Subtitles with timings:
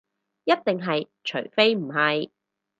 [0.45, 2.31] 一定係，除非唔係